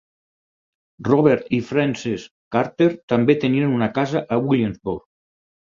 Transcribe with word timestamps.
Robert 1.07 1.53
i 1.59 1.61
Frances 1.69 2.27
Carter 2.57 2.91
també 3.15 3.39
tenien 3.47 3.79
una 3.79 3.95
casa 4.01 4.27
a 4.39 4.45
Williamsburg. 4.51 5.11